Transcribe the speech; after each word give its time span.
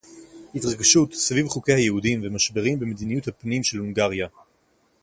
התרגשות 0.55 1.13
סביב 1.13 1.47
חוקי 1.47 1.73
היהודים 1.73 2.19
ומשברים 2.23 2.79
במדיניות־הפנים 2.79 3.63
של 3.63 3.77
הונגריה. 3.77 4.27